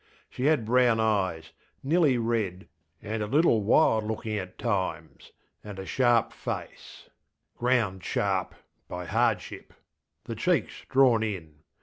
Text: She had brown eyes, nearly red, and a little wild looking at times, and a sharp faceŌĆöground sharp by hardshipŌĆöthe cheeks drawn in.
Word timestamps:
She 0.31 0.45
had 0.45 0.65
brown 0.65 0.99
eyes, 0.99 1.51
nearly 1.83 2.17
red, 2.17 2.67
and 3.03 3.21
a 3.21 3.27
little 3.27 3.61
wild 3.61 4.03
looking 4.03 4.35
at 4.35 4.57
times, 4.57 5.31
and 5.63 5.77
a 5.77 5.85
sharp 5.85 6.33
faceŌĆöground 6.33 8.01
sharp 8.01 8.55
by 8.87 9.05
hardshipŌĆöthe 9.05 10.37
cheeks 10.37 10.73
drawn 10.89 11.21
in. 11.21 11.59